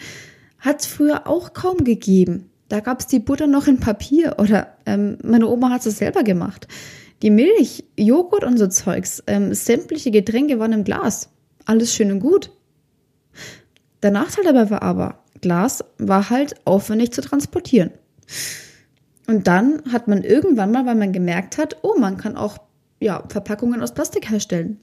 hat 0.59 0.81
es 0.81 0.87
früher 0.87 1.27
auch 1.29 1.53
kaum 1.53 1.85
gegeben. 1.85 2.51
Da 2.69 2.81
gab 2.81 3.01
es 3.01 3.07
die 3.07 3.21
Butter 3.21 3.47
noch 3.47 3.67
in 3.67 3.79
Papier 3.79 4.37
oder 4.39 4.77
ähm, 4.87 5.19
meine 5.23 5.47
Oma 5.47 5.71
hat 5.71 5.87
es 5.87 5.99
selber 5.99 6.25
gemacht. 6.25 6.67
Die 7.23 7.31
Milch, 7.31 7.85
Joghurt 7.97 8.45
und 8.45 8.59
so 8.59 8.67
Zeugs, 8.67 9.23
ähm, 9.27 9.55
sämtliche 9.55 10.11
Getränke 10.11 10.59
waren 10.59 10.73
im 10.73 10.83
Glas. 10.83 11.29
Alles 11.65 11.95
schön 11.95 12.13
und 12.13 12.21
gut. 12.21 12.51
Der 14.03 14.11
Nachteil 14.11 14.45
dabei 14.45 14.71
war 14.71 14.83
aber, 14.83 15.23
Glas 15.41 15.85
war 15.99 16.31
halt 16.31 16.55
aufwendig 16.65 17.13
zu 17.13 17.21
transportieren. 17.21 17.91
Und 19.27 19.47
dann 19.47 19.83
hat 19.93 20.09
man 20.09 20.25
irgendwann 20.25 20.73
mal, 20.73 20.87
weil 20.87 20.95
man 20.95 21.13
gemerkt 21.13 21.59
hat, 21.59 21.77
oh, 21.83 21.99
man 21.99 22.17
kann 22.17 22.37
auch 22.37 22.59
ja, 23.01 23.23
Verpackungen 23.29 23.83
aus 23.83 23.95
Plastik 23.95 24.31
herstellen. 24.31 24.81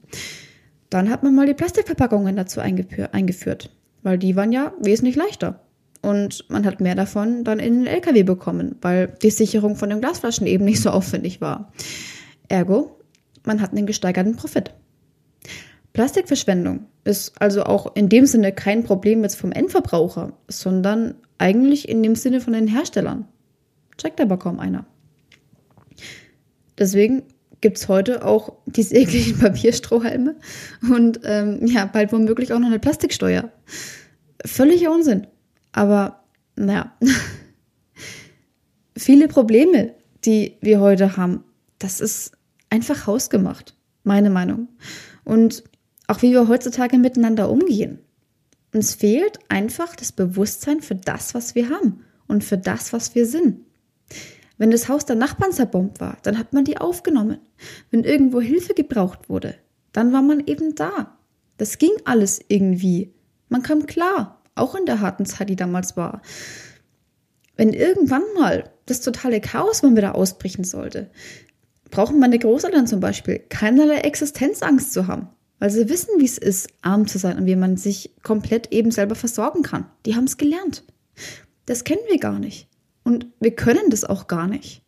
Dann 0.89 1.09
hat 1.09 1.24
man 1.24 1.36
mal 1.36 1.45
die 1.45 1.53
Plastikverpackungen 1.53 2.36
dazu 2.36 2.59
eingeführt, 2.59 3.69
weil 4.01 4.17
die 4.17 4.36
waren 4.36 4.51
ja 4.51 4.74
wesentlich 4.79 5.15
leichter. 5.15 5.62
Und 6.01 6.50
man 6.50 6.65
hat 6.65 6.79
mehr 6.79 6.95
davon 6.95 7.43
dann 7.43 7.59
in 7.59 7.83
den 7.83 7.88
LKW 7.88 8.24
bekommen, 8.24 8.75
weil 8.81 9.13
die 9.21 9.31
Sicherung 9.31 9.75
von 9.75 9.89
den 9.89 10.00
Glasflaschen 10.00 10.48
eben 10.48 10.65
nicht 10.65 10.81
so 10.81 10.89
aufwendig 10.91 11.41
war. 11.41 11.71
Ergo, 12.48 13.00
man 13.45 13.62
hat 13.62 13.71
einen 13.71 13.86
gesteigerten 13.86 14.36
Profit. 14.36 14.71
Plastikverschwendung 15.93 16.86
ist 17.03 17.41
also 17.41 17.63
auch 17.63 17.96
in 17.96 18.10
dem 18.10 18.25
Sinne 18.25 18.51
kein 18.51 18.84
Problem 18.84 19.24
jetzt 19.24 19.36
vom 19.36 19.51
Endverbraucher, 19.51 20.34
sondern 20.48 21.15
eigentlich 21.38 21.89
in 21.89 22.03
dem 22.03 22.15
Sinne 22.15 22.41
von 22.41 22.53
den 22.53 22.67
Herstellern. 22.67 23.27
Checkt 23.98 24.22
aber 24.22 24.38
kaum 24.38 24.60
einer. 24.60 24.86
Deswegen 26.77 27.24
gibt 27.62 27.77
es 27.77 27.88
heute 27.88 28.24
auch 28.25 28.53
diese 28.65 28.96
ekligen 28.96 29.38
Papierstrohhalme 29.39 30.36
und 30.89 31.19
ähm, 31.24 31.65
ja, 31.65 31.86
bald 31.86 32.12
womöglich 32.13 32.53
auch 32.53 32.60
noch 32.60 32.67
eine 32.67 32.79
Plastiksteuer. 32.79 33.51
Völliger 34.46 34.91
Unsinn. 34.91 35.27
Aber 35.72 36.24
naja, 36.55 36.93
viele 38.98 39.27
Probleme, 39.27 39.96
die 40.25 40.58
wir 40.62 40.79
heute 40.79 41.17
haben, 41.17 41.43
das 41.79 42.00
ist 42.00 42.31
einfach 42.69 43.08
hausgemacht, 43.08 43.75
meine 44.03 44.29
Meinung. 44.29 44.69
Und 45.24 45.63
auch 46.10 46.24
wie 46.24 46.32
wir 46.32 46.48
heutzutage 46.48 46.98
miteinander 46.98 47.50
umgehen. 47.50 48.00
Uns 48.74 48.96
fehlt 48.96 49.39
einfach 49.48 49.96
das 49.96 50.12
Bewusstsein 50.12 50.82
für 50.82 50.96
das, 50.96 51.36
was 51.36 51.54
wir 51.54 51.70
haben 51.70 52.04
und 52.28 52.44
für 52.44 52.58
das, 52.58 52.94
was 52.94 53.13
wir 53.13 53.28
sind. 53.28 53.62
Wenn 54.58 54.72
das 54.72 54.89
Haus 54.89 55.06
der 55.06 55.16
Nachbarn 55.16 55.51
zerbombt 55.51 56.00
war, 56.00 56.18
dann 56.24 56.38
hat 56.38 56.51
man 56.51 56.66
die 56.66 56.78
aufgenommen. 56.78 57.38
Wenn 57.92 58.04
irgendwo 58.04 58.42
Hilfe 58.42 58.74
gebraucht 58.74 59.30
wurde, 59.30 59.56
dann 59.92 60.12
war 60.12 60.24
man 60.24 60.46
eben 60.48 60.75
da. 60.75 61.18
Das 61.58 61.78
ging 61.78 61.92
alles 62.06 62.39
irgendwie. 62.48 63.13
Man 63.48 63.62
kam 63.62 63.86
klar, 63.86 64.42
auch 64.56 64.75
in 64.75 64.86
der 64.86 65.01
harten 65.01 65.25
Zeit, 65.25 65.50
die 65.50 65.56
damals 65.56 65.96
war. 65.96 66.22
Wenn 67.56 67.72
irgendwann 67.72 68.24
mal 68.38 68.72
das 68.88 69.01
totale 69.01 69.42
Chaos 69.42 69.84
mal 69.84 69.96
wieder 69.96 70.16
ausbrechen 70.16 70.63
sollte, 70.63 71.12
brauchen 71.92 72.20
meine 72.20 72.39
Großeltern 72.39 72.88
zum 72.88 73.00
Beispiel 73.00 73.39
keinerlei 73.50 73.98
Existenzangst 73.98 74.92
zu 74.92 75.08
haben, 75.08 75.30
weil 75.60 75.70
sie 75.70 75.89
wissen, 75.89 76.10
wie 76.18 76.25
es 76.25 76.38
ist, 76.38 76.70
arm 76.82 77.08
zu 77.08 77.18
sein 77.18 77.38
und 77.38 77.46
wie 77.46 77.56
man 77.56 77.78
sich 77.78 78.12
komplett 78.24 78.72
eben 78.72 78.92
selber 78.92 79.16
versorgen 79.16 79.62
kann. 79.62 79.86
Die 80.06 80.16
haben 80.16 80.24
es 80.24 80.38
gelernt. 80.38 80.84
Das 81.66 81.84
kennen 81.84 82.01
wir 82.10 82.20
gar 82.20 82.39
nicht. 82.39 82.68
Und 83.04 83.28
wir 83.39 83.56
können 83.56 83.89
das 83.89 84.04
auch 84.04 84.28
gar 84.28 84.48
nicht. 84.48 84.82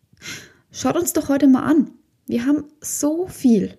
Schaut 0.72 0.98
uns 0.98 1.14
doch 1.14 1.30
heute 1.30 1.48
mal 1.48 1.64
an. 1.64 1.92
Wir 2.26 2.46
haben 2.46 2.66
so 2.80 3.28
viel. 3.28 3.78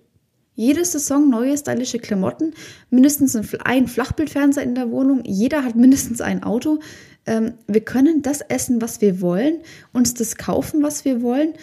Jede 0.55 0.85
Saison 0.85 1.29
neue 1.29 1.57
stylische 1.57 1.97
Klamotten, 1.97 2.53
mindestens 2.91 3.35
ein 3.35 3.87
Flachbildfernseher 3.87 4.63
in 4.63 4.75
der 4.75 4.91
Wohnung, 4.91 5.23
jeder 5.25 5.63
hat 5.63 5.75
mindestens 5.75 6.21
ein 6.21 6.43
Auto. 6.43 6.79
Ähm, 7.25 7.53
wir 7.67 7.81
können 7.81 8.21
das 8.21 8.41
essen, 8.41 8.81
was 8.81 9.01
wir 9.01 9.21
wollen, 9.21 9.61
uns 9.93 10.13
das 10.13 10.35
kaufen, 10.35 10.83
was 10.83 11.05
wir 11.05 11.23
wollen 11.23 11.53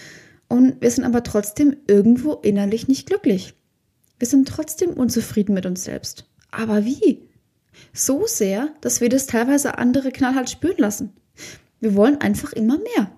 und 0.49 0.81
wir 0.81 0.91
sind 0.91 1.05
aber 1.05 1.23
trotzdem 1.23 1.77
irgendwo 1.87 2.33
innerlich 2.35 2.89
nicht 2.89 3.07
glücklich. 3.07 3.55
Wir 4.21 4.29
sind 4.29 4.47
trotzdem 4.47 4.91
unzufrieden 4.91 5.55
mit 5.55 5.65
uns 5.65 5.83
selbst. 5.83 6.27
Aber 6.51 6.85
wie? 6.85 7.27
So 7.95 8.27
sehr, 8.27 8.69
dass 8.83 9.01
wir 9.01 9.09
das 9.09 9.27
teilweise 9.27 9.79
andere 9.79 10.13
knallhart 10.13 10.51
spüren 10.51 10.77
lassen. 10.77 11.13
Wir 11.81 11.95
wollen 11.95 12.21
einfach 12.21 12.53
immer 12.53 12.77
mehr. 12.79 13.11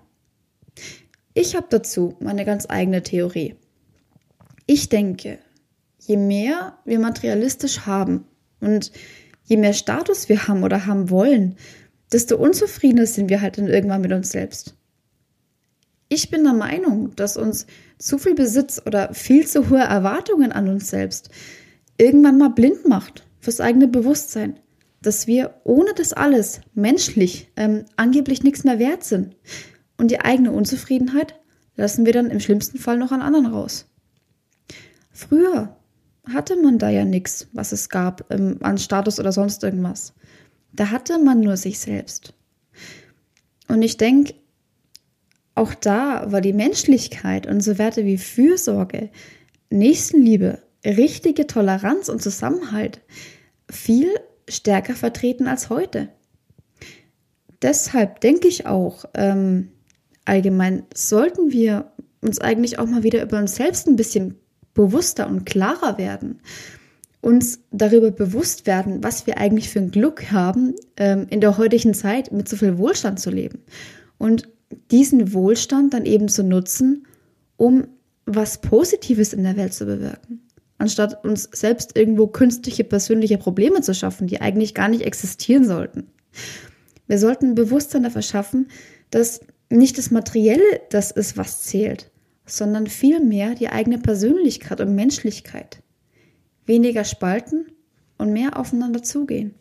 Ich 1.33 1.57
habe 1.57 1.67
dazu 1.69 2.15
meine 2.21 2.45
ganz 2.45 2.67
eigene 2.69 3.03
Theorie. 3.03 3.55
Ich 4.65 4.87
denke, 4.87 5.39
je 5.99 6.15
mehr 6.15 6.79
wir 6.85 6.99
materialistisch 6.99 7.81
haben 7.81 8.23
und 8.61 8.93
je 9.43 9.57
mehr 9.57 9.73
Status 9.73 10.29
wir 10.29 10.47
haben 10.47 10.63
oder 10.63 10.85
haben 10.85 11.09
wollen, 11.09 11.57
desto 12.13 12.37
unzufriedener 12.37 13.07
sind 13.07 13.29
wir 13.29 13.41
halt 13.41 13.57
dann 13.57 13.67
irgendwann 13.67 14.01
mit 14.01 14.13
uns 14.13 14.29
selbst. 14.29 14.77
Ich 16.15 16.29
bin 16.29 16.43
der 16.43 16.53
Meinung, 16.53 17.15
dass 17.15 17.37
uns 17.37 17.65
zu 17.97 18.19
viel 18.19 18.35
Besitz 18.35 18.79
oder 18.85 19.15
viel 19.15 19.47
zu 19.47 19.71
hohe 19.71 19.79
Erwartungen 19.79 20.51
an 20.51 20.67
uns 20.67 20.91
selbst 20.91 21.31
irgendwann 21.97 22.37
mal 22.37 22.51
blind 22.51 22.87
macht 22.87 23.25
fürs 23.39 23.59
eigene 23.59 23.87
Bewusstsein, 23.87 24.59
dass 25.01 25.25
wir 25.25 25.55
ohne 25.63 25.95
das 25.95 26.13
alles 26.13 26.61
menschlich 26.75 27.51
ähm, 27.55 27.85
angeblich 27.95 28.43
nichts 28.43 28.63
mehr 28.63 28.77
wert 28.77 29.03
sind. 29.03 29.35
Und 29.97 30.11
die 30.11 30.21
eigene 30.21 30.51
Unzufriedenheit 30.51 31.33
lassen 31.77 32.05
wir 32.05 32.13
dann 32.13 32.29
im 32.29 32.39
schlimmsten 32.39 32.77
Fall 32.77 32.99
noch 32.99 33.11
an 33.11 33.23
anderen 33.23 33.47
raus. 33.47 33.87
Früher 35.09 35.75
hatte 36.31 36.61
man 36.61 36.77
da 36.77 36.89
ja 36.91 37.05
nichts, 37.05 37.47
was 37.53 37.71
es 37.71 37.89
gab 37.89 38.31
ähm, 38.31 38.57
an 38.61 38.77
Status 38.77 39.19
oder 39.19 39.31
sonst 39.31 39.63
irgendwas. 39.63 40.13
Da 40.73 40.91
hatte 40.91 41.17
man 41.17 41.39
nur 41.39 41.57
sich 41.57 41.79
selbst. 41.79 42.35
Und 43.67 43.81
ich 43.81 43.97
denke, 43.97 44.35
auch 45.55 45.73
da 45.73 46.31
war 46.31 46.41
die 46.41 46.53
Menschlichkeit 46.53 47.47
und 47.47 47.61
so 47.61 47.77
Werte 47.77 48.05
wie 48.05 48.17
Fürsorge, 48.17 49.09
Nächstenliebe, 49.69 50.59
richtige 50.85 51.47
Toleranz 51.47 52.09
und 52.09 52.21
Zusammenhalt 52.21 53.01
viel 53.69 54.09
stärker 54.49 54.95
vertreten 54.95 55.47
als 55.47 55.69
heute. 55.69 56.09
Deshalb 57.61 58.19
denke 58.21 58.47
ich 58.47 58.65
auch, 58.65 59.05
ähm, 59.13 59.69
allgemein 60.25 60.83
sollten 60.93 61.51
wir 61.51 61.91
uns 62.21 62.39
eigentlich 62.39 62.79
auch 62.79 62.87
mal 62.87 63.03
wieder 63.03 63.21
über 63.21 63.37
uns 63.37 63.55
selbst 63.55 63.87
ein 63.87 63.95
bisschen 63.95 64.35
bewusster 64.73 65.27
und 65.27 65.45
klarer 65.45 65.97
werden. 65.97 66.41
Uns 67.21 67.59
darüber 67.71 68.11
bewusst 68.11 68.65
werden, 68.65 69.03
was 69.03 69.27
wir 69.27 69.37
eigentlich 69.37 69.69
für 69.69 69.79
ein 69.79 69.91
Glück 69.91 70.31
haben, 70.31 70.75
ähm, 70.97 71.27
in 71.29 71.39
der 71.39 71.57
heutigen 71.57 71.93
Zeit 71.93 72.31
mit 72.31 72.49
so 72.49 72.57
viel 72.57 72.77
Wohlstand 72.77 73.19
zu 73.19 73.29
leben. 73.29 73.59
Und 74.17 74.49
diesen 74.91 75.33
Wohlstand 75.33 75.93
dann 75.93 76.05
eben 76.05 76.27
zu 76.27 76.43
nutzen, 76.43 77.07
um 77.57 77.87
was 78.25 78.61
Positives 78.61 79.33
in 79.33 79.43
der 79.43 79.57
Welt 79.57 79.73
zu 79.73 79.85
bewirken. 79.85 80.41
Anstatt 80.77 81.23
uns 81.23 81.49
selbst 81.51 81.97
irgendwo 81.97 82.27
künstliche 82.27 82.83
persönliche 82.83 83.37
Probleme 83.37 83.81
zu 83.81 83.93
schaffen, 83.93 84.27
die 84.27 84.41
eigentlich 84.41 84.73
gar 84.73 84.89
nicht 84.89 85.03
existieren 85.03 85.65
sollten. 85.65 86.07
Wir 87.07 87.19
sollten 87.19 87.55
Bewusstsein 87.55 88.03
dafür 88.03 88.21
schaffen, 88.21 88.67
dass 89.11 89.41
nicht 89.69 89.97
das 89.97 90.11
Materielle 90.11 90.81
das 90.89 91.11
ist, 91.11 91.37
was 91.37 91.63
zählt, 91.63 92.11
sondern 92.45 92.87
vielmehr 92.87 93.55
die 93.55 93.69
eigene 93.69 93.97
Persönlichkeit 93.97 94.81
und 94.81 94.95
Menschlichkeit. 94.95 95.81
Weniger 96.65 97.03
spalten 97.03 97.65
und 98.17 98.31
mehr 98.31 98.57
aufeinander 98.57 99.03
zugehen. 99.03 99.53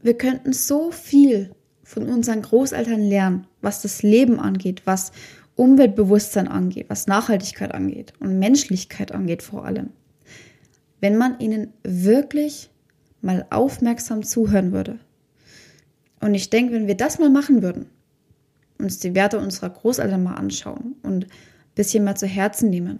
Wir 0.00 0.16
könnten 0.16 0.52
so 0.52 0.90
viel 0.90 1.50
von 1.88 2.06
unseren 2.06 2.42
Großeltern 2.42 3.00
lernen, 3.00 3.46
was 3.62 3.80
das 3.80 4.02
Leben 4.02 4.38
angeht, 4.38 4.82
was 4.84 5.10
Umweltbewusstsein 5.56 6.46
angeht, 6.46 6.90
was 6.90 7.06
Nachhaltigkeit 7.06 7.72
angeht 7.72 8.12
und 8.20 8.38
Menschlichkeit 8.38 9.10
angeht 9.10 9.42
vor 9.42 9.64
allem. 9.64 9.88
Wenn 11.00 11.16
man 11.16 11.40
ihnen 11.40 11.72
wirklich 11.84 12.68
mal 13.22 13.46
aufmerksam 13.48 14.22
zuhören 14.22 14.72
würde. 14.72 14.98
Und 16.20 16.34
ich 16.34 16.50
denke, 16.50 16.74
wenn 16.74 16.88
wir 16.88 16.96
das 16.96 17.18
mal 17.18 17.30
machen 17.30 17.62
würden, 17.62 17.86
uns 18.78 18.98
die 18.98 19.14
Werte 19.14 19.38
unserer 19.38 19.70
Großeltern 19.70 20.22
mal 20.22 20.34
anschauen 20.34 20.94
und 21.02 21.24
ein 21.24 21.30
bisschen 21.74 22.04
mal 22.04 22.18
zu 22.18 22.26
Herzen 22.26 22.68
nehmen, 22.68 22.98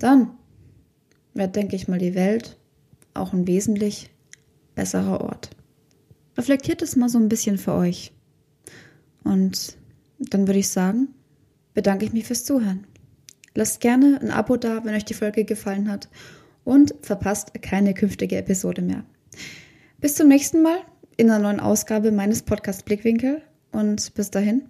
dann 0.00 0.32
wäre, 1.34 1.48
denke 1.48 1.76
ich 1.76 1.86
mal, 1.86 2.00
die 2.00 2.16
Welt 2.16 2.58
auch 3.14 3.32
ein 3.32 3.46
wesentlich 3.46 4.10
besserer 4.74 5.20
Ort. 5.20 5.55
Reflektiert 6.36 6.82
es 6.82 6.96
mal 6.96 7.08
so 7.08 7.18
ein 7.18 7.28
bisschen 7.28 7.58
für 7.58 7.72
euch. 7.72 8.12
Und 9.24 9.76
dann 10.18 10.46
würde 10.46 10.58
ich 10.58 10.68
sagen, 10.68 11.08
bedanke 11.74 12.04
ich 12.04 12.12
mich 12.12 12.26
fürs 12.26 12.44
Zuhören. 12.44 12.86
Lasst 13.54 13.80
gerne 13.80 14.18
ein 14.20 14.30
Abo 14.30 14.56
da, 14.56 14.84
wenn 14.84 14.94
euch 14.94 15.04
die 15.04 15.14
Folge 15.14 15.44
gefallen 15.44 15.90
hat 15.90 16.08
und 16.64 16.94
verpasst 17.00 17.52
keine 17.62 17.94
künftige 17.94 18.36
Episode 18.36 18.82
mehr. 18.82 19.04
Bis 19.98 20.14
zum 20.14 20.28
nächsten 20.28 20.62
Mal 20.62 20.78
in 21.16 21.30
einer 21.30 21.42
neuen 21.42 21.60
Ausgabe 21.60 22.12
meines 22.12 22.42
Podcasts 22.42 22.82
Blickwinkel 22.82 23.40
und 23.72 24.12
bis 24.14 24.30
dahin, 24.30 24.68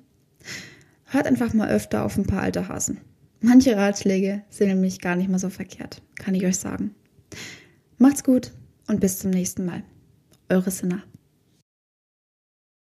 hört 1.06 1.26
einfach 1.26 1.52
mal 1.52 1.68
öfter 1.68 2.04
auf 2.04 2.16
ein 2.16 2.26
paar 2.26 2.42
alte 2.42 2.68
Hasen. 2.68 3.00
Manche 3.40 3.76
Ratschläge 3.76 4.42
sind 4.50 4.68
nämlich 4.68 5.00
gar 5.00 5.16
nicht 5.16 5.28
mal 5.28 5.38
so 5.38 5.50
verkehrt, 5.50 6.02
kann 6.14 6.34
ich 6.34 6.44
euch 6.46 6.56
sagen. 6.56 6.94
Macht's 7.98 8.24
gut 8.24 8.52
und 8.86 9.00
bis 9.00 9.18
zum 9.18 9.30
nächsten 9.30 9.64
Mal. 9.64 9.82
Eure 10.48 10.70
Sinna. 10.70 11.02